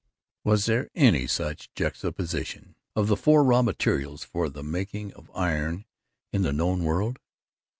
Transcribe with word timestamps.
Was 0.43 0.65
there 0.65 0.89
any 0.95 1.27
such 1.27 1.71
juxtaposition 1.75 2.75
of 2.95 3.05
the 3.07 3.15
four 3.15 3.43
raw 3.43 3.61
materials 3.61 4.23
for 4.23 4.49
the 4.49 4.63
making 4.63 5.13
of 5.13 5.29
iron 5.35 5.85
in 6.33 6.41
the 6.41 6.51
known 6.51 6.83
world? 6.83 7.19